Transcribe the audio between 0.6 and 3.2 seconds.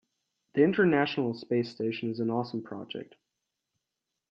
international space station is an awesome project.